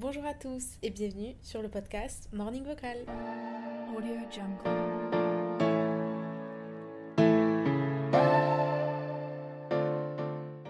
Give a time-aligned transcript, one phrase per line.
[0.00, 2.96] Bonjour à tous et bienvenue sur le podcast Morning Vocal.
[3.96, 4.58] Audio Jungle.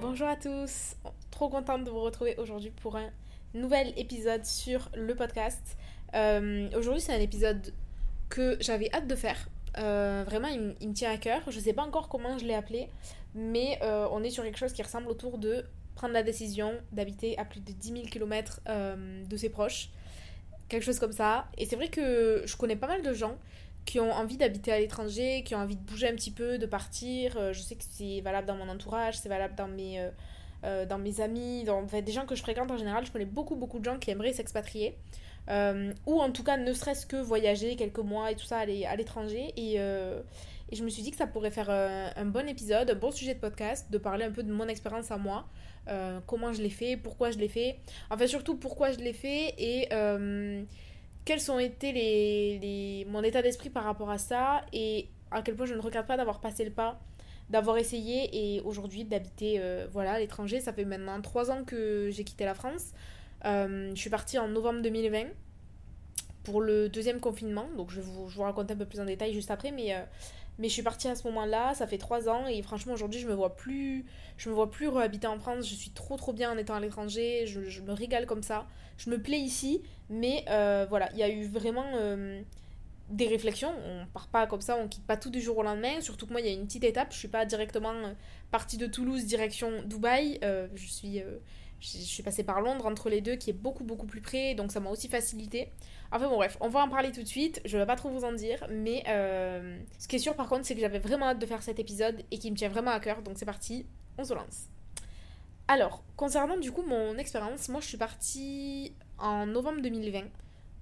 [0.02, 0.96] Bonjour à tous,
[1.30, 3.08] trop contente de vous retrouver aujourd'hui pour un
[3.54, 5.78] nouvel épisode sur le podcast.
[6.14, 7.72] Euh, aujourd'hui c'est un épisode
[8.28, 9.48] que j'avais hâte de faire.
[9.78, 11.40] Euh, vraiment il me tient à cœur.
[11.48, 12.90] Je sais pas encore comment je l'ai appelé,
[13.34, 15.64] mais euh, on est sur quelque chose qui ressemble autour de
[15.94, 19.90] prendre la décision d'habiter à plus de 10 000 km de ses proches.
[20.68, 21.46] Quelque chose comme ça.
[21.58, 23.36] Et c'est vrai que je connais pas mal de gens
[23.84, 26.66] qui ont envie d'habiter à l'étranger, qui ont envie de bouger un petit peu, de
[26.66, 27.36] partir.
[27.36, 30.10] Euh, je sais que c'est valable dans mon entourage, c'est valable dans mes, euh,
[30.64, 33.04] euh, dans mes amis, dans des gens que je fréquente en général.
[33.04, 34.96] Je connais beaucoup, beaucoup de gens qui aimeraient s'expatrier.
[35.48, 39.52] Ou en tout cas, ne serait-ce que voyager quelques mois et tout ça, à l'étranger.
[39.56, 39.78] Et,
[40.72, 43.38] je me suis dit que ça pourrait faire un bon épisode, un bon sujet de
[43.38, 45.46] podcast, de parler un peu de mon expérience à moi.
[45.88, 47.76] Euh, comment je l'ai fait, pourquoi je l'ai fait.
[48.10, 50.62] Enfin, surtout pourquoi je l'ai fait et euh,
[51.24, 55.66] quels ont été les, mon état d'esprit par rapport à ça et à quel point
[55.66, 57.00] je ne regrette pas d'avoir passé le pas,
[57.50, 60.60] d'avoir essayé et aujourd'hui d'habiter euh, voilà, à l'étranger.
[60.60, 62.92] Ça fait maintenant trois ans que j'ai quitté la France.
[63.44, 65.26] Je suis partie en novembre 2020
[66.44, 69.34] pour le deuxième confinement, donc je vous, je vous raconte un peu plus en détail
[69.34, 69.94] juste après, mais,
[70.58, 73.26] mais je suis partie à ce moment-là, ça fait trois ans et franchement aujourd'hui je
[73.26, 74.04] me vois plus,
[74.36, 76.80] je me vois plus habiter en France, je suis trop trop bien en étant à
[76.80, 78.66] l'étranger, je, me régale comme ça,
[78.96, 82.40] je me plais ici, mais euh, voilà, il y a eu vraiment euh,
[83.10, 83.72] des réflexions.
[83.84, 86.00] On part pas comme ça, on quitte pas tout du jour au lendemain.
[86.00, 87.12] Surtout que moi, il y a une petite étape.
[87.12, 88.12] Je suis pas directement euh,
[88.50, 90.38] partie de Toulouse direction Dubaï.
[90.42, 91.22] Je suis,
[91.84, 94.54] je suis passée par Londres entre les deux, qui est beaucoup beaucoup plus près.
[94.54, 95.70] Donc ça m'a aussi facilité.
[96.10, 97.60] Enfin bon bref, on va en parler tout de suite.
[97.64, 100.64] Je vais pas trop vous en dire, mais euh, ce qui est sûr par contre,
[100.64, 103.00] c'est que j'avais vraiment hâte de faire cet épisode et qui me tient vraiment à
[103.00, 103.22] cœur.
[103.22, 103.86] Donc c'est parti,
[104.18, 104.68] on se lance.
[105.68, 110.24] Alors, concernant du coup mon expérience, moi je suis partie en novembre 2020,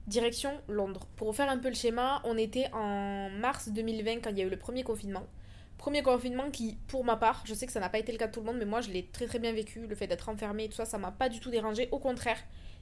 [0.06, 1.06] direction Londres.
[1.16, 4.42] Pour vous faire un peu le schéma, on était en mars 2020 quand il y
[4.42, 5.26] a eu le premier confinement.
[5.82, 8.28] Premier confinement qui, pour ma part, je sais que ça n'a pas été le cas
[8.28, 9.84] de tout le monde, mais moi je l'ai très très bien vécu.
[9.84, 11.88] Le fait d'être enfermé, tout ça, ça m'a pas du tout dérangé.
[11.90, 12.38] Au contraire,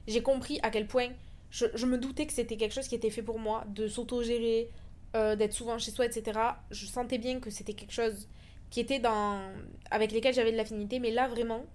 [0.07, 1.07] j'ai compris à quel point
[1.49, 4.69] je, me doutais que c'était quelque chose qui était fait pour moi, de s'auto-gérer,
[5.15, 6.39] euh, d'être souvent chez soi, etc.
[6.69, 8.27] Je sentais bien que c'était quelque chose
[8.69, 9.41] qui était dans
[9.89, 11.65] avec lesquels j'avais de l'affinité, mais là vraiment,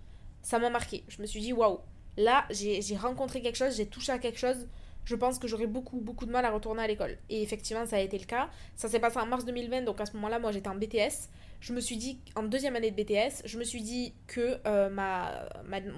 [0.42, 1.02] ça m'a marqué.
[1.08, 1.80] Je me suis dit, waouh,
[2.16, 4.68] là j'ai rencontré quelque chose, j'ai touché à quelque chose.
[5.06, 7.16] Je pense que j'aurais beaucoup, beaucoup de mal à retourner à l'école.
[7.30, 8.50] Et effectivement, ça a été le cas.
[8.74, 11.30] Ça s'est passé en mars 2020, donc à ce moment-là, moi j'étais en BTS.
[11.60, 14.90] Je me suis dit, en deuxième année de BTS, je me suis dit que euh,
[14.90, 15.48] ma,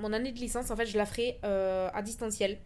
[0.01, 2.59] mon année de licence, en fait, je la ferais euh, à distanciel.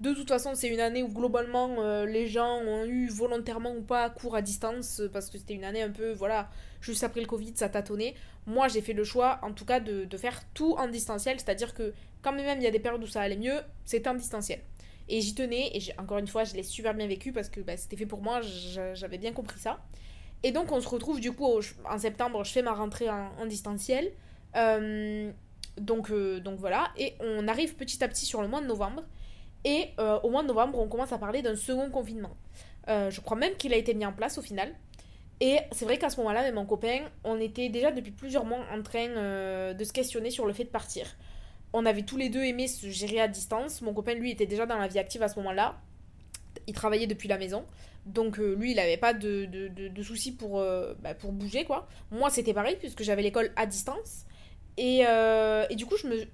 [0.00, 3.82] De toute façon, c'est une année où globalement euh, les gens ont eu volontairement ou
[3.82, 6.48] pas cours à distance parce que c'était une année un peu, voilà,
[6.80, 8.14] juste après le Covid, ça tâtonnait.
[8.46, 11.74] Moi, j'ai fait le choix, en tout cas, de, de faire tout en distanciel, c'est-à-dire
[11.74, 11.92] que
[12.22, 14.60] quand même il y a des périodes où ça allait mieux, c'était en distanciel.
[15.12, 17.76] Et j'y tenais, et encore une fois, je l'ai super bien vécu parce que bah,
[17.76, 19.80] c'était fait pour moi, j'a- j'avais bien compris ça.
[20.44, 21.46] Et donc, on se retrouve du coup
[21.84, 24.12] en septembre, je fais ma rentrée en, distanciel.
[24.56, 25.30] Euh,
[25.76, 29.02] donc, euh, donc voilà, et on arrive petit à petit sur le mois de novembre.
[29.64, 32.34] Et euh, au mois de novembre, on commence à parler d'un second confinement.
[32.88, 34.74] Je crois même qu'il a été mis en place au final.
[35.40, 38.60] Et c'est vrai qu'à ce moment-là, avec mon copain, on était déjà depuis plusieurs mois
[38.72, 39.08] en train
[39.74, 41.06] de se questionner sur le fait de partir.
[41.72, 43.82] On avait tous les deux aimé se gérer à distance.
[43.82, 45.80] Mon copain, lui, était déjà dans la vie active à ce moment-là.
[46.66, 47.64] Il travaillait depuis la maison.
[48.06, 51.64] Donc euh, lui, il n'avait pas de, de, de- soucis pour, euh, bah, pour bouger,
[51.64, 51.88] quoi.
[52.10, 54.24] Moi, c'était pareil, puisque j'avais l'école à distance.
[54.76, 56.24] Et, euh, et du coup, je me,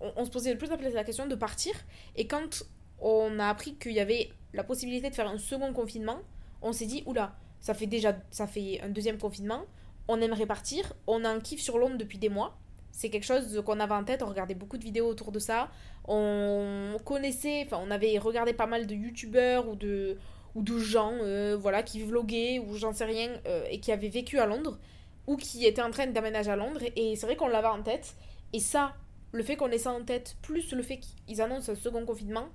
[0.00, 1.72] on, on se posait en plus la question de partir.
[2.16, 2.64] Et quand
[3.00, 6.18] on a appris qu'il y avait la possibilité de faire un second confinement,
[6.62, 9.64] on s'est dit, oula, ça fait déjà ça fait un deuxième confinement,
[10.08, 12.58] on aimerait partir, on a un kiff sur Londres depuis des mois.
[12.98, 15.70] C'est quelque chose qu'on avait en tête, on regardait beaucoup de vidéos autour de ça.
[16.08, 20.18] On connaissait, enfin on avait regardé pas mal de youtubeurs ou de,
[20.56, 24.08] ou de gens euh, voilà, qui vloguaient ou j'en sais rien euh, et qui avaient
[24.08, 24.80] vécu à Londres
[25.28, 26.80] ou qui étaient en train d'aménager à Londres.
[26.96, 28.16] Et c'est vrai qu'on l'avait en tête.
[28.52, 28.96] Et ça,
[29.30, 32.48] le fait qu'on ait ça en tête, plus le fait qu'ils annoncent un second confinement,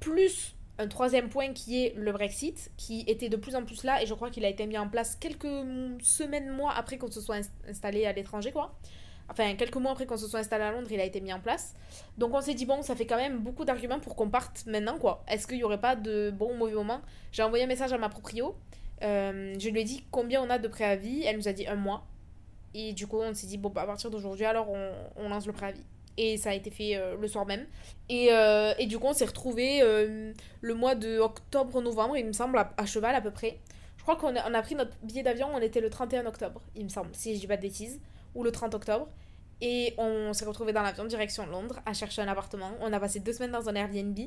[0.00, 4.02] plus un troisième point qui est le Brexit, qui était de plus en plus là,
[4.02, 5.46] et je crois qu'il a été mis en place quelques
[6.00, 8.74] semaines, mois après qu'on se soit ins- installé à l'étranger, quoi.
[9.28, 11.40] Enfin, quelques mois après qu'on se soit installé à Londres, il a été mis en
[11.40, 11.74] place.
[12.16, 14.98] Donc on s'est dit, bon, ça fait quand même beaucoup d'arguments pour qu'on parte maintenant,
[14.98, 15.24] quoi.
[15.28, 17.00] Est-ce qu'il n'y aurait pas de bon ou mauvais moment
[17.32, 18.54] J'ai envoyé un message à ma proprio.
[19.02, 21.24] Euh, je lui ai dit combien on a de préavis.
[21.24, 22.06] Elle nous a dit un mois.
[22.74, 25.52] Et du coup, on s'est dit, bon, bah, à partir d'aujourd'hui, alors on, lance le
[25.52, 25.84] préavis.
[26.18, 27.66] Et ça a été fait euh, le soir même.
[28.08, 32.58] Et, euh, et du coup, on s'est retrouvés le mois de octobre-novembre, il me semble,
[32.58, 33.58] à, cheval à peu près.
[33.96, 36.60] Je crois qu'on a, on a pris notre billet d'avion, on était le 31 octobre,
[36.76, 38.00] il me semble, si je dis pas de bêtises,
[38.36, 39.08] ou le 30 octobre.
[39.60, 42.72] Et on s'est retrouvés dans l'avion direction Londres à chercher un appartement.
[42.80, 44.18] On a passé deux semaines dans un Airbnb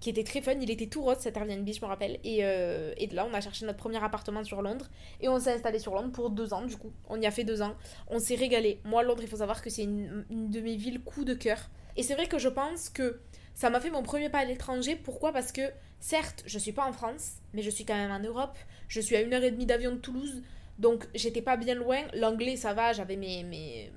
[0.00, 0.54] qui était très fun.
[0.60, 2.18] Il était tout rose cet Airbnb, je me rappelle.
[2.24, 4.88] Et, euh, et de là, on a cherché notre premier appartement sur Londres.
[5.20, 6.90] Et on s'est installé sur Londres pour deux ans, du coup.
[7.08, 7.74] On y a fait deux ans.
[8.08, 8.80] On s'est régalé.
[8.84, 11.58] Moi, Londres, il faut savoir que c'est une, une de mes villes coup de cœur.
[11.96, 13.20] Et c'est vrai que je pense que
[13.54, 14.96] ça m'a fait mon premier pas à l'étranger.
[14.96, 15.32] Pourquoi?
[15.32, 18.56] Parce que, certes, je suis pas en France, mais je suis quand même en Europe.
[18.88, 20.40] Je suis à une heure et demie d'avion de Toulouse.
[20.80, 21.98] Donc, j'étais pas bien loin.
[22.14, 23.44] L'anglais, ça va, j'avais mes,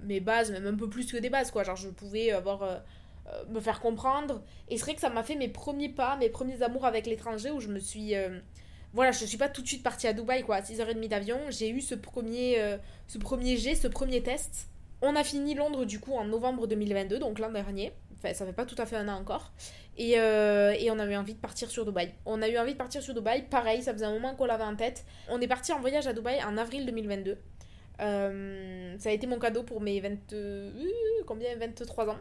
[0.03, 1.63] mes, bases, même un peu plus que des bases, quoi.
[1.63, 2.61] Genre, je pouvais avoir.
[2.63, 2.77] euh,
[3.27, 4.41] euh, me faire comprendre.
[4.67, 7.51] Et c'est vrai que ça m'a fait mes premiers pas, mes premiers amours avec l'étranger
[7.51, 8.15] où je me suis.
[8.15, 8.39] euh,
[8.93, 11.39] voilà, je suis pas tout de suite partie à Dubaï, quoi, à 6h30 d'avion.
[11.49, 12.77] J'ai eu ce premier, euh,
[13.07, 14.67] ce premier jet, ce premier test.
[15.01, 17.93] On a fini Londres, du coup, en novembre 2022, donc l'an dernier.
[18.23, 19.51] Enfin, ça fait pas tout à fait un an encore.
[19.97, 22.13] Et, euh, et on a eu envie de partir sur Dubaï.
[22.25, 23.43] On a eu envie de partir sur Dubaï.
[23.49, 25.05] Pareil, ça faisait un moment qu'on l'avait en tête.
[25.29, 27.37] On est parti en voyage à Dubaï en avril 2022.
[28.01, 30.71] Euh, ça a été mon cadeau pour mes 20, euh,
[31.25, 31.55] combien?
[31.55, 32.19] 23 ans.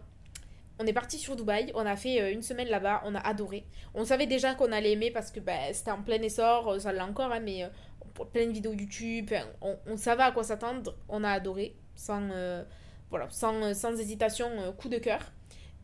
[0.78, 3.64] On est parti sur Dubaï, on a fait euh, une semaine là-bas, on a adoré.
[3.94, 7.00] On savait déjà qu'on allait aimer parce que bah, c'était en plein essor, ça l'est
[7.00, 11.30] encore, hein, mais euh, plein de vidéos YouTube, on, savait à quoi s'attendre, on a
[11.30, 12.28] adoré, sans,
[13.10, 15.20] voilà, sans, sans hésitation, coup de cœur.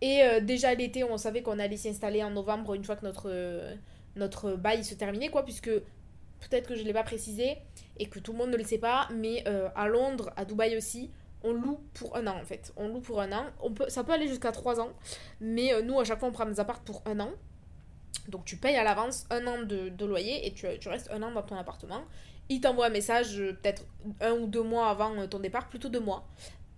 [0.01, 3.05] Et euh, déjà l'été, on savait qu'on allait s'y installer en novembre une fois que
[3.05, 3.75] notre, euh,
[4.17, 7.59] notre bail se terminait, quoi, puisque peut-être que je ne l'ai pas précisé
[7.99, 10.77] et que tout le monde ne le sait pas, mais euh, à Londres, à Dubaï
[10.77, 11.11] aussi,
[11.43, 12.73] on loue pour un an en fait.
[12.77, 13.47] On loue pour un an.
[13.61, 14.91] On peut, ça peut aller jusqu'à trois ans,
[15.41, 17.31] mais nous à chaque fois on prend des apparts pour un an.
[18.27, 21.31] Donc tu payes à l'avance un an de, loyer et tu, tu restes un an
[21.31, 22.03] dans ton appartement.
[22.49, 23.85] Il t'envoie un message peut-être
[24.21, 26.27] un ou deux mois avant ton départ, plutôt deux mois.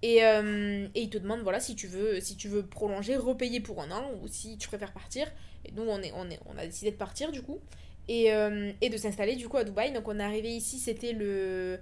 [0.02, 3.82] Et, euh, il te demande voilà si tu veux si tu veux prolonger, repayer pour
[3.82, 5.26] un an ou si tu préfères partir.
[5.64, 7.61] Et nous on est on est on a décidé de partir du coup
[8.08, 9.93] et, euh, et de s'installer du coup à Dubaï.
[9.93, 11.79] Donc on est arrivé ici, c'était le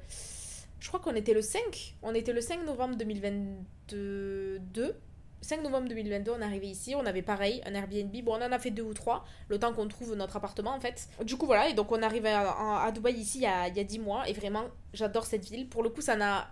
[0.81, 1.97] je crois qu'on était le 5.
[2.03, 4.94] On était le 5 novembre 2022.
[5.41, 6.94] 5 novembre 2022, on est arrivé ici.
[6.97, 8.12] On avait pareil, un Airbnb.
[8.25, 10.81] Bon, on en a fait deux ou trois, le temps qu'on trouve notre appartement en
[10.81, 11.08] fait.
[11.25, 11.69] Du coup, voilà.
[11.69, 13.98] Et donc, on est arrivé à Dubaï ici il y, a, il y a 10
[13.98, 14.29] mois.
[14.29, 15.69] Et vraiment, j'adore cette ville.
[15.69, 16.51] Pour le coup, ça n'a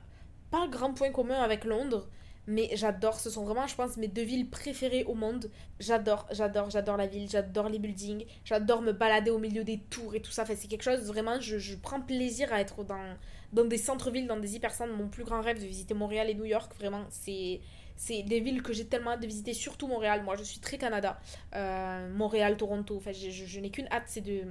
[0.57, 2.09] pas grand point commun avec Londres.
[2.49, 5.51] Mais j'adore, ce sont vraiment, je pense, mes deux villes préférées au monde.
[5.81, 10.15] J'adore, j'adore, j'adore la ville, j'adore les buildings, j'adore me balader au milieu des tours
[10.15, 10.43] et tout ça.
[10.43, 13.17] Enfin, c'est quelque chose, vraiment, je, prends plaisir à être dans,
[13.53, 14.93] dans des centres-villes, dans des hypercentres.
[14.95, 17.61] Mon plus grand rêve de visiter Montréal et New York, vraiment, c'est
[17.99, 20.23] c'est des villes que j'ai tellement hâte de visiter, surtout Montréal.
[20.23, 21.19] Moi, je suis très Canada.
[21.55, 22.95] Euh, Montréal, Toronto.
[22.99, 24.43] Enfin, je- je n'ai qu'une hâte, c'est de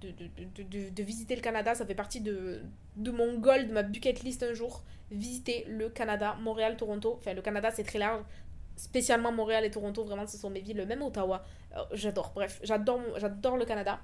[0.00, 1.74] de, de, de, de- visiter le Canada.
[1.74, 2.60] Ça fait partie de,
[2.96, 4.82] de mon goal, de ma bucket list un jour.
[5.10, 7.14] Visiter le Canada, Montréal, Toronto.
[7.18, 8.22] Enfin, le Canada, c'est très large.
[8.76, 10.84] Spécialement Montréal et Toronto, vraiment, ce sont mes villes.
[10.86, 11.44] Même Ottawa.
[11.76, 12.32] Euh, j'adore.
[12.34, 14.00] Bref, j'adore le Canada.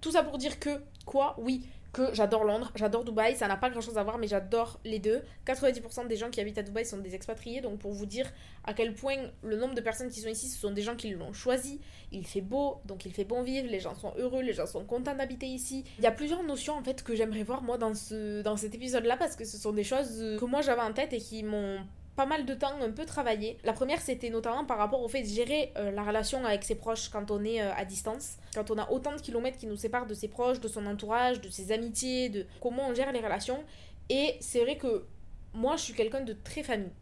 [0.00, 1.66] Tout ça pour dire que, quoi, oui,
[2.12, 5.22] j'adore Londres, j'adore Dubaï, ça n'a pas grand chose à voir, mais j'adore les deux.
[5.46, 8.30] 90% des gens qui habitent à Dubaï sont des expatriés, donc pour vous dire
[8.64, 11.10] à quel point le nombre de personnes qui sont ici, ce sont des gens qui
[11.10, 11.80] l'ont choisi.
[12.12, 14.84] Il fait beau, donc il fait bon vivre, les gens sont heureux, les gens sont
[14.84, 15.84] contents d'habiter ici.
[15.98, 18.74] Il y a plusieurs notions en fait que j'aimerais voir moi dans, ce, dans cet
[18.74, 21.42] épisode-là, parce que ce sont des choses euh, que moi j'avais en tête et qui
[21.42, 21.78] m'ont
[22.16, 23.58] pas mal de temps un peu travaillé.
[23.62, 26.74] La première, c'était notamment par rapport au fait de gérer euh, la relation avec ses
[26.74, 29.76] proches quand on est euh, à distance, quand on a autant de kilomètres qui nous
[29.76, 33.20] séparent de ses proches, de son entourage, de ses amitiés, de comment on gère les
[33.20, 33.62] relations.
[34.08, 35.04] Et c'est vrai que
[35.52, 36.92] moi, je suis quelqu'un de très famille.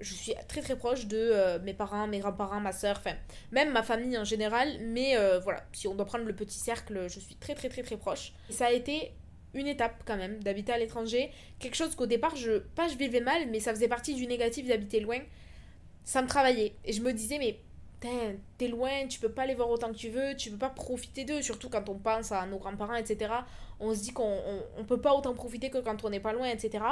[0.00, 3.16] je suis très très proche de euh, mes parents, mes grands-parents, ma soeur, enfin,
[3.52, 4.78] même ma famille en général.
[4.80, 7.98] Mais voilà, si on doit prendre le petit cercle, je suis très très très très
[7.98, 8.32] proche.
[8.48, 9.12] ça a été
[9.54, 11.30] une étape quand même d'habiter à l'étranger.
[11.58, 14.66] Quelque chose qu'au départ, je, pas je vivais mal, mais ça faisait partie du négatif
[14.66, 15.18] d'habiter loin.
[16.04, 16.74] Ça me travaillait.
[16.84, 17.58] Et je me disais, mais
[18.58, 21.24] t'es loin, tu peux pas les voir autant que tu veux, tu peux pas profiter
[21.24, 23.32] d'eux, surtout quand on pense à nos grands-parents, etc.
[23.80, 24.38] On se dit qu'on
[24.76, 26.84] on, peut pas autant profiter que quand on n'est pas loin, etc.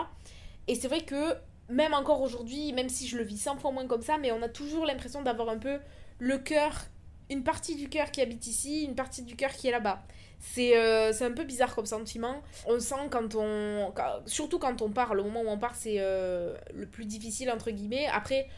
[0.68, 1.34] Et c'est vrai que
[1.68, 4.42] même encore aujourd'hui, même si je le vis 100 fois moins comme ça, mais on
[4.42, 5.78] a toujours l'impression d'avoir un peu
[6.18, 6.72] le cœur,
[7.30, 10.02] une partie du cœur qui habite ici, une partie du cœur qui est là-bas.
[10.44, 12.42] C'est euh, un peu bizarre comme sentiment.
[12.66, 13.94] On sent quand on.
[14.26, 17.70] surtout quand on part, le moment où on part, c'est euh, le plus difficile, entre
[17.70, 18.08] guillemets.
[18.12, 18.48] Après,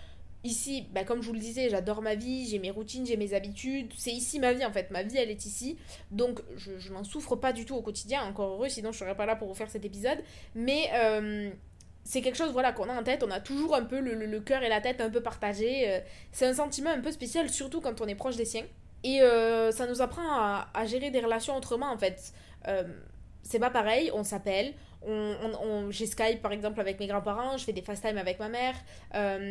[0.45, 3.35] ici, bah, comme je vous le disais, j'adore ma vie, j'ai mes routines, j'ai mes
[3.35, 3.93] habitudes.
[3.99, 4.91] C'est ici ma vie en fait.
[4.91, 5.77] Ma vie, elle est ici.
[6.11, 8.23] Donc, je, je n'en souffre pas du tout au quotidien.
[8.23, 10.19] Encore heureux, sinon je serais pas là pour vous faire cet épisode.
[10.55, 10.89] Mais.
[10.95, 11.51] Euh,
[12.07, 14.41] c'est quelque chose voilà qu'on a en tête, on a toujours un peu le, le,
[14.41, 16.03] cœur et la tête un peu partagés.
[16.33, 18.67] C'est un sentiment un peu spécial, surtout quand on est proche des siens.
[19.05, 22.33] Et euh, ça nous apprend à, gérer des relations autrement en fait.
[22.67, 22.83] Euh,
[23.43, 24.73] c'est pas pareil, on s'appelle,
[25.07, 28.49] on, on, j'ai Skype par exemple avec mes grands-parents, je fais des FaceTime avec ma
[28.49, 28.75] mère,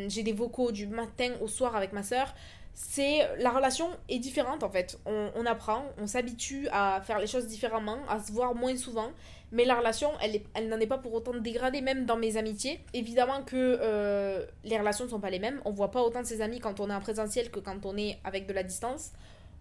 [0.10, 2.34] j'ai des vocaux du matin au soir avec ma soeur
[2.74, 5.00] c'est la relation est différente en fait.
[5.06, 9.12] On, apprend, on s'habitue à faire les choses différemment, à se voir moins souvent,
[9.52, 12.80] mais la relation, elle, elle n'en est pas pour autant dégradée, même dans mes amitiés.
[12.94, 15.62] Évidemment que euh, les relations ne sont pas les mêmes.
[15.66, 17.96] On voit pas autant de ses amis quand on est en présentiel que quand on
[17.96, 19.12] est avec de la distance.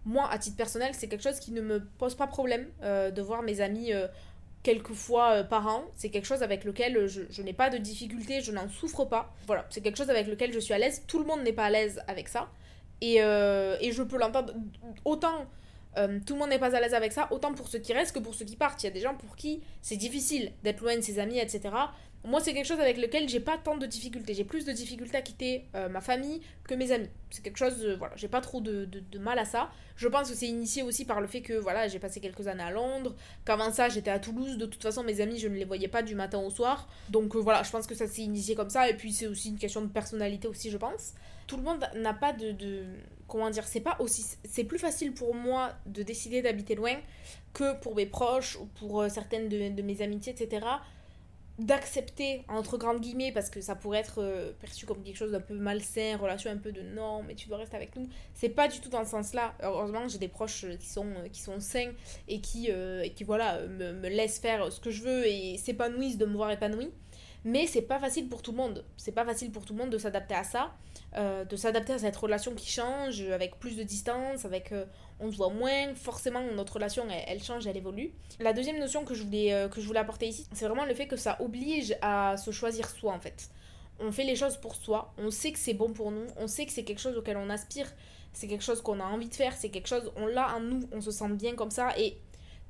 [0.05, 3.21] Moi, à titre personnel, c'est quelque chose qui ne me pose pas problème euh, de
[3.21, 4.07] voir mes amis euh,
[4.63, 5.85] quelques fois par an.
[5.95, 9.33] C'est quelque chose avec lequel je, je n'ai pas de difficulté, je n'en souffre pas.
[9.47, 11.03] Voilà, c'est quelque chose avec lequel je suis à l'aise.
[11.07, 12.49] Tout le monde n'est pas à l'aise avec ça.
[13.01, 14.53] Et, je peux l'entendre
[15.03, 15.47] autant
[15.97, 18.15] euh, tout le monde n'est pas à l'aise avec ça, autant pour ceux qui restent
[18.15, 18.81] que pour ceux qui partent.
[18.83, 21.61] Il y a des gens pour qui c'est difficile d'être loin de ses amis, etc.
[22.25, 24.33] Moi, c'est quelque chose avec lequel j'ai pas tant de difficultés.
[24.33, 27.09] J'ai plus de difficultés à quitter euh, ma famille que mes amis.
[27.29, 29.71] C'est quelque chose, voilà, j'ai pas trop de, de, mal à ça.
[29.97, 32.63] Je pense que c'est initié aussi par le fait que, voilà, j'ai passé quelques années
[32.63, 33.13] à Londres,
[33.43, 34.57] qu'avant ça, j'étais à Toulouse.
[34.57, 36.87] De toute façon, mes amis, je ne les voyais pas du matin au soir.
[37.09, 38.89] Donc euh, voilà, je pense que ça s'est initié comme ça.
[38.89, 41.13] Et puis, c'est aussi une question de personnalité aussi, je pense.
[41.45, 42.85] Tout le monde n'a pas de, de
[43.27, 46.95] comment dire, c'est pas aussi, c'est plus facile pour moi de décider d'habiter loin
[47.53, 50.61] que pour mes proches ou pour euh, certaines de mes amitiés, etc
[51.59, 55.39] d'accepter, entre grandes guillemets, parce que ça pourrait être euh, perçu comme quelque chose d'un
[55.39, 58.07] peu malsain, relation un peu de non, mais tu dois rester avec nous.
[58.33, 59.53] C'est pas du tout dans ce sens-là.
[59.61, 61.91] Heureusement, j'ai des proches qui sont, euh, qui sont sains
[62.27, 66.17] et qui, euh, qui voilà, me, me, laissent faire ce que je veux et s'épanouissent
[66.17, 66.91] de me voir épanouie.
[67.45, 68.83] Mais c'est pas facile pour tout le monde.
[68.97, 70.73] C'est pas facile pour tout le monde de s'adapter à ça,
[71.13, 74.73] de s'adapter à cette relation qui change, avec plus de distance, avec
[75.23, 78.11] on se voit moins, forcément notre relation elle, change, elle évolue.
[78.39, 80.93] La deuxième notion que je voulais, euh, que je voulais apporter ici, c'est vraiment le
[80.93, 83.49] fait que ça oblige à se choisir soi en fait.
[83.99, 86.65] On fait les choses pour soi, on sait que c'est bon pour nous, on sait
[86.65, 87.87] que c'est quelque chose auquel on aspire,
[88.33, 90.81] c'est quelque chose qu'on a envie de faire, c'est quelque chose, on l'a en nous,
[90.91, 92.17] on se sent bien comme ça et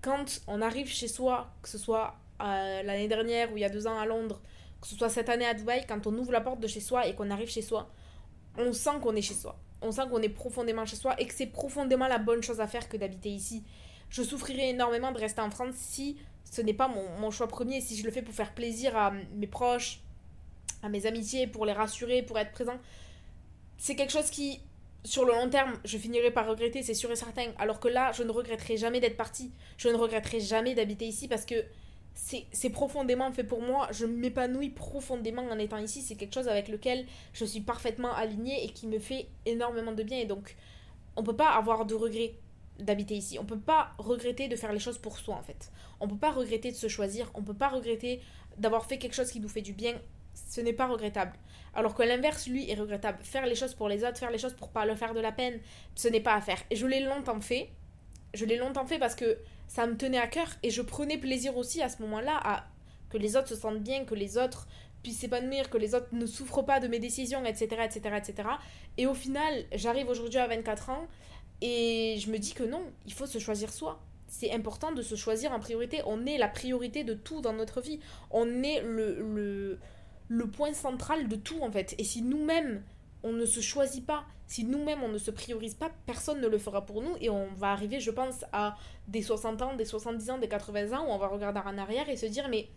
[0.02, 3.70] quand on arrive chez soi, que ce soit euh, l'année dernière ou il y a
[3.70, 4.42] deux ans à Londres,
[4.82, 7.08] que ce soit cette année à Dubaï, quand on ouvre la porte de chez soi
[7.08, 7.90] et qu'on arrive chez soi,
[8.58, 11.34] on sent qu'on est chez soi on sent qu'on est profondément chez soi et que
[11.34, 13.64] c'est profondément la bonne chose à faire que d'habiter ici.
[14.10, 17.98] Je souffrirais énormément de rester en France si ce n'est pas mon, choix premier, si
[17.98, 20.02] je le fais pour faire plaisir à mes proches,
[20.84, 22.78] à mes amitiés, pour les rassurer, pour être présent.
[23.78, 24.62] C'est quelque chose qui,
[25.04, 27.48] sur le long terme, je finirai par regretter, c'est sûr et certain.
[27.58, 29.52] Alors que là, je ne regretterai jamais d'être partie.
[29.78, 31.56] Je ne regretterai jamais d'habiter ici parce que
[32.16, 33.88] c'est profondément fait pour moi.
[33.92, 36.02] Je m'épanouis profondément en étant ici.
[36.02, 40.04] C'est quelque chose avec lequel je suis parfaitement alignée et qui me fait énormément de
[40.04, 40.20] bien.
[40.20, 40.56] Et donc,
[41.16, 42.36] on peut pas avoir de regrets
[42.80, 43.38] d'habiter ici.
[43.40, 45.72] On peut pas regretter de faire les choses pour soi en fait.
[46.00, 47.32] On peut pas regretter de se choisir.
[47.34, 48.22] On peut pas regretter
[48.58, 50.00] d'avoir fait quelque chose qui nous fait du bien.
[50.34, 51.34] Ce n'est pas regrettable.
[51.76, 53.20] Alors que l'inverse, lui, est regrettable.
[53.24, 55.32] Faire les choses pour les autres, faire les choses pour pas leur faire de la
[55.32, 55.60] peine,
[55.96, 56.62] ce n'est pas à faire.
[56.70, 57.70] Et je l'ai longtemps fait.
[58.34, 59.38] Je l'ai longtemps fait parce que
[59.68, 62.66] ça me tenait à cœur et je prenais plaisir aussi à ce moment-là à
[63.10, 64.68] que les autres se sentent bien, que les autres
[65.04, 67.82] puissent s'épanouir, que les autres ne souffrent pas de mes décisions, etc.
[67.86, 68.50] etc., etc.
[68.98, 71.08] Et au final, j'arrive aujourd'hui à 24 ans
[71.62, 74.00] et je me dis que non, il faut se choisir soi.
[74.28, 76.02] C'est important de se choisir en priorité.
[76.08, 78.00] On est la priorité de tout dans notre vie.
[78.32, 79.80] On est le, le,
[80.28, 81.94] le point central de tout en fait.
[82.00, 82.82] Et si nous-mêmes,
[83.24, 86.58] on ne se choisit pas, si nous-mêmes on ne se priorise pas, personne ne le
[86.58, 88.76] fera pour nous et on va arriver, je pense, à
[89.08, 92.10] des 60 ans, des 70 ans, des 80 ans où on va regarder en arrière
[92.10, 92.68] et se dire mais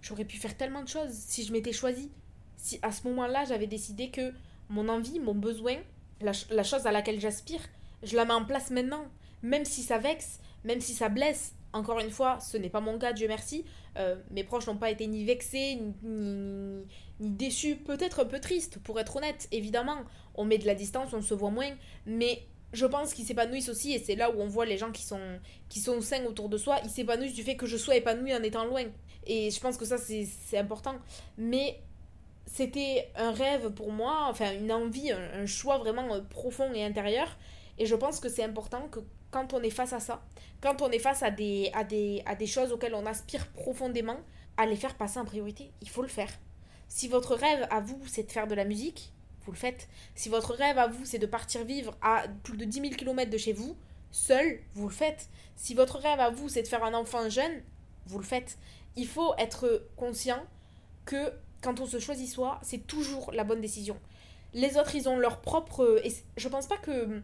[0.00, 2.10] j'aurais pu faire tellement de choses si je m'étais choisi.
[2.56, 4.32] Si à ce moment-là j'avais décidé que
[4.68, 5.76] mon envie, mon besoin,
[6.20, 7.60] la, chose à laquelle j'aspire,
[8.02, 9.04] je la mets en place maintenant.
[9.42, 12.98] Même si ça vexe, même si ça blesse, encore une fois, ce n'est pas mon
[12.98, 13.64] cas, Dieu merci.
[13.98, 16.84] Euh, mes proches n'ont pas été ni vexés, ni
[17.20, 19.98] déçu, peut-être un peu triste, pour être honnête, évidemment.
[20.34, 22.42] On met de la distance, on se voit moins, mais
[22.72, 25.38] je pense qu'ils s'épanouissent aussi, et c'est là où on voit les gens qui sont,
[25.68, 28.42] qui sont sains autour de soi, ils s'épanouissent du fait que je sois épanoui en
[28.42, 28.84] étant loin.
[29.26, 30.94] Et je pense que ça, c'est important.
[31.36, 31.80] Mais
[32.46, 36.84] c'était un rêve pour moi, enfin une envie, un, un choix vraiment euh, profond et
[36.84, 37.36] intérieur.
[37.78, 40.22] Et je pense que c'est important que quand on est face à ça,
[40.60, 44.18] quand on est face à des, à des, à des choses auxquelles on aspire profondément,
[44.56, 45.70] à les faire passer en priorité.
[45.82, 46.30] Il faut le faire.
[46.88, 49.12] Si votre rêve à vous, c'est de faire de la musique,
[49.44, 49.88] vous le faites.
[50.14, 53.30] Si votre rêve à vous, c'est de partir vivre à plus de 10 000 km
[53.30, 53.76] de chez vous,
[54.10, 55.28] seul, vous le faites.
[55.54, 57.62] Si votre rêve à vous, c'est de faire un enfant jeune,
[58.06, 58.58] vous le faites.
[58.96, 60.42] Il faut être conscient
[61.04, 63.98] que quand on se choisit soi, c'est toujours la bonne décision.
[64.52, 66.00] Les autres, ils ont leur propre...
[66.04, 67.22] Et je pense pas que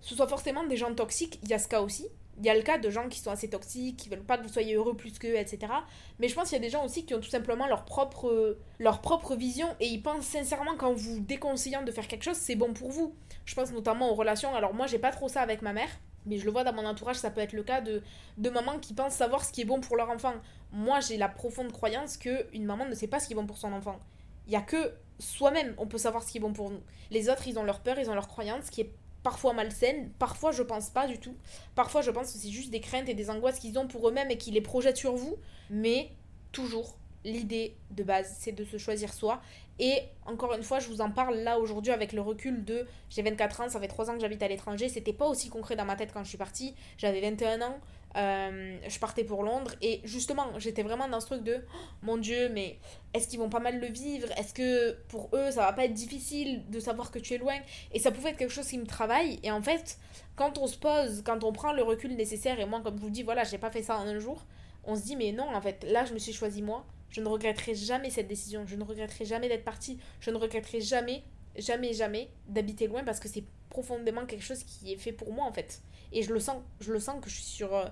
[0.00, 2.06] ce soit forcément des gens toxiques, il y a ce cas aussi.
[2.42, 4.42] Il y a le cas de gens qui sont assez toxiques, qui veulent pas que
[4.42, 5.72] vous soyez heureux plus qu'eux, etc.
[6.18, 8.58] Mais je pense qu'il y a des gens aussi qui ont tout simplement leur propre,
[8.80, 12.56] leur propre vision et ils pensent sincèrement qu'en vous déconseillant de faire quelque chose, c'est
[12.56, 13.14] bon pour vous.
[13.44, 14.52] Je pense notamment aux relations.
[14.56, 15.88] Alors moi, j'ai pas trop ça avec ma mère,
[16.26, 18.02] mais je le vois dans mon entourage, ça peut être le cas de,
[18.38, 20.34] de mamans qui pensent savoir ce qui est bon pour leur enfant.
[20.72, 23.46] Moi, j'ai la profonde croyance que une maman ne sait pas ce qui est bon
[23.46, 24.00] pour son enfant.
[24.48, 26.82] Il y a que soi-même, on peut savoir ce qui est bon pour nous.
[27.12, 28.92] Les autres, ils ont leur peur, ils ont leur croyance, qui est
[29.22, 31.34] parfois malsaines, parfois je pense pas du tout.
[31.74, 34.30] Parfois je pense que c'est juste des craintes et des angoisses qu'ils ont pour eux-mêmes
[34.30, 35.36] et qu'ils les projettent sur vous.
[35.70, 36.10] Mais
[36.52, 39.40] toujours, l'idée de base, c'est de se choisir soi.
[39.78, 43.22] Et encore une fois, je vous en parle là aujourd'hui avec le recul de j'ai
[43.22, 44.88] 24 ans, ça fait 3 ans que j'habite à l'étranger.
[44.88, 46.74] C'était pas aussi concret dans ma tête quand je suis partie.
[46.98, 47.78] J'avais 21 ans.
[48.14, 52.18] Euh, je partais pour Londres et justement j'étais vraiment dans ce truc de oh, mon
[52.18, 52.78] dieu mais
[53.14, 54.28] est-ce qu'ils vont pas mal le vivre?
[54.36, 57.54] Est-ce que pour eux ça va pas être difficile de savoir que tu es loin?
[57.92, 59.98] Et ça pouvait être quelque chose qui me travaille et en fait
[60.36, 63.08] quand on se pose quand on prend le recul nécessaire et moi comme je vous
[63.08, 64.44] dis voilà j'ai pas fait ça en un jour
[64.84, 67.28] on se dit mais non en fait là je me suis choisi moi je ne
[67.28, 71.22] regretterai jamais cette décision je ne regretterai jamais d'être partie je ne regretterai jamais
[71.56, 75.46] jamais jamais d'habiter loin parce que c'est profondément quelque chose qui est fait pour moi
[75.46, 77.86] en fait et je le sens, je le sens que je suis sur, euh,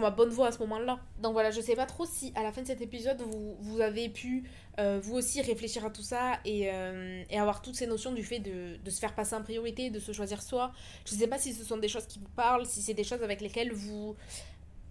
[0.00, 1.00] ma bonne voie à ce moment-là.
[1.20, 4.08] Donc voilà, je sais pas trop si à la fin de cet épisode, vous, avez
[4.08, 4.48] pu
[4.78, 8.38] euh, vous aussi réfléchir à tout ça et, euh, avoir toutes ces notions du fait
[8.38, 10.72] de, se faire passer en priorité, de se choisir soi.
[11.04, 13.22] Je sais pas si ce sont des choses qui vous parlent, si c'est des choses
[13.22, 14.16] avec lesquelles vous...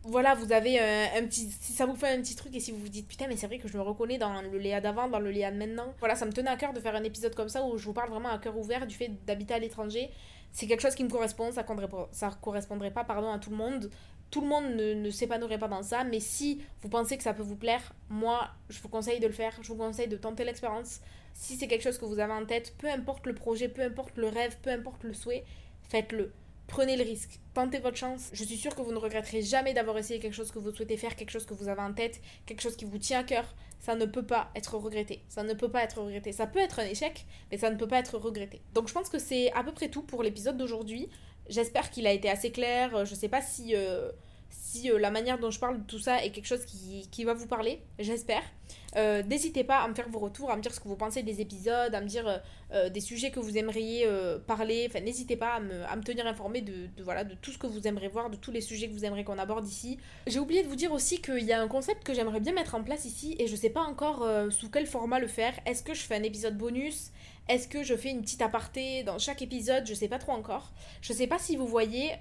[0.06, 1.50] Voilà, vous avez un petit...
[1.62, 3.48] Si ça vous fait un petit truc et si vous vous dites, putain, mais c'est
[3.48, 5.94] vrai que je me reconnais dans le Léa d'avant, dans le Léa de maintenant.
[6.00, 7.94] Voilà, ça me tenait à cœur de faire un épisode comme ça où je vous
[7.94, 10.12] parle vraiment à cœur ouvert du fait d'habiter à l'étranger
[10.54, 13.58] c'est quelque chose qui me correspond, ça correspondrait, ça correspondrait pas pardon, à tout le
[13.58, 13.90] monde.
[14.30, 17.34] Tout le monde ne, ne s'épanouirait pas dans ça, mais si vous pensez que ça
[17.34, 20.44] peut vous plaire, moi, je vous conseille de le faire, je vous conseille de tenter
[20.44, 21.02] l'expérience.
[21.34, 24.16] Si c'est quelque chose que vous avez en tête, peu importe le projet, peu importe
[24.18, 25.44] le rêve, peu importe le souhait,
[25.90, 26.32] faites-le.
[26.74, 28.32] Prenez le risque, tentez votre chance.
[28.34, 30.98] Je suis sûre que vous ne regretterez jamais d'avoir essayé quelque chose que vous souhaitez
[30.98, 33.46] faire, quelque chose que vous avez en tête, quelque chose qui vous tient à cœur.
[33.80, 35.22] Ça ne peut pas être regretté.
[35.30, 36.32] Ça ne peut pas être regretté.
[36.32, 38.60] Ça peut être un échec, mais ça ne peut pas être regretté.
[38.74, 41.10] Donc je pense que c'est à peu près tout pour l'épisode d'aujourd'hui.
[41.48, 43.06] J'espère qu'il a été assez clair.
[43.06, 44.12] Je sais pas si, euh,
[44.54, 47.24] si euh, la manière dont je parle de tout ça est quelque chose qui, qui
[47.24, 47.82] va vous parler.
[48.00, 48.44] J'espère.
[48.96, 51.24] Euh, n'hésitez pas à me faire vos retours, à me dire ce que vous pensez
[51.24, 54.08] des épisodes, à me dire euh, des sujets que vous aimeriez
[54.48, 54.88] parler.
[54.90, 57.68] Enfin, n'hésitez pas à me, à me, tenir informé de, voilà, de tout ce que
[57.68, 59.98] vous aimeriez voir, de tous les sujets que vous aimeriez qu'on aborde ici.
[60.28, 62.76] J'ai oublié de vous dire aussi qu'il y a un concept que j'aimerais bien mettre
[62.76, 65.54] en place ici et je sais pas encore sous quel format le faire.
[65.66, 67.12] Est-ce que je fais un épisode bonus?
[67.50, 69.86] Est-ce que je fais une petite aparté dans chaque épisode?
[69.86, 70.72] Je sais pas trop encore.
[71.02, 72.12] Je sais pas si vous voyez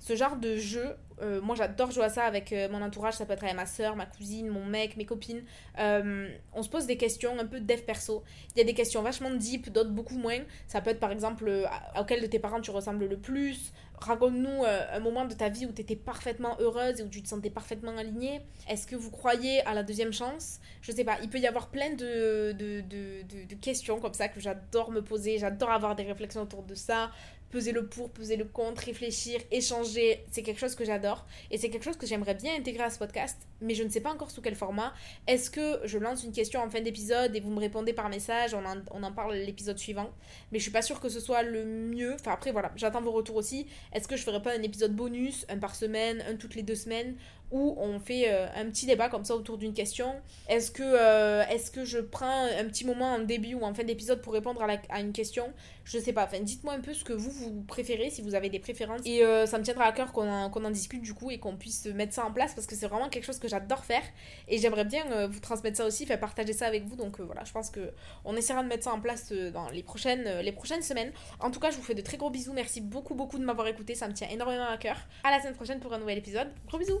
[0.00, 0.96] ce genre de jeu.
[1.22, 3.14] Euh, moi j'adore jouer à ça avec euh, mon entourage.
[3.14, 5.42] Ça peut être avec ma soeur, ma cousine, mon mec, mes copines.
[5.78, 8.22] on se pose des questions, un peu de dev perso.
[8.54, 10.38] Il y a des questions vachement deep, d'autres beaucoup moins.
[10.66, 11.50] Ça peut être par exemple
[11.98, 13.72] auquel de tes parents tu ressembles le plus.
[14.00, 17.28] Raconte-nous un moment de ta vie où tu étais parfaitement heureuse et où tu te
[17.28, 18.40] sentais parfaitement alignée.
[18.66, 20.58] Est-ce que vous croyez à la deuxième chance?
[20.80, 21.18] Je sais pas.
[21.22, 25.38] Il peut y avoir plein de, de, de questions comme ça que j'adore me poser,
[25.38, 27.10] j'adore avoir des réflexions autour de ça,
[27.50, 31.70] peser le pour, peser le contre, réfléchir, échanger, c'est quelque chose que j'adore et c'est
[31.70, 34.30] quelque chose que j'aimerais bien intégrer à ce podcast, mais je ne sais pas encore
[34.30, 34.92] sous quel format.
[35.26, 38.54] Est-ce que je lance une question en fin d'épisode et vous me répondez par message,
[38.54, 40.10] on en, on en parle l'épisode suivant,
[40.52, 42.14] mais je suis pas sûre que ce soit le mieux.
[42.14, 43.66] Enfin après voilà, j'attends vos retours aussi.
[43.92, 46.74] Est-ce que je ferais pas un épisode bonus, un par semaine, un toutes les deux
[46.74, 47.16] semaines?
[47.50, 50.14] Où on fait euh, un petit débat comme ça autour d'une question.
[50.48, 53.84] Est-ce que, euh, est que je prends un petit moment en début ou en fin
[53.84, 55.52] d'épisode pour répondre à, la, à, une question?
[55.84, 56.24] Je sais pas.
[56.24, 59.00] Enfin, dites-moi un peu ce que vous, vous préférez, si vous avez des préférences.
[59.04, 61.38] Et euh, ça me tiendra à cœur qu'on en, qu'on en discute du coup et
[61.38, 64.02] qu'on puisse mettre ça en place parce que c'est vraiment quelque chose que j'adore faire.
[64.46, 66.96] Et j'aimerais bien vous transmettre ça aussi, faire partager ça avec vous.
[66.96, 67.90] Donc voilà, je pense que
[68.24, 71.12] on essaiera de mettre ça en place dans les prochaines, les prochaines semaines.
[71.40, 72.52] En tout cas, je vous fais de très gros bisous.
[72.52, 73.94] Merci beaucoup, beaucoup de m'avoir écouté.
[73.94, 74.96] Ça me tient énormément à cœur.
[75.24, 76.48] À la semaine prochaine pour un nouvel épisode.
[76.68, 77.00] Gros bisous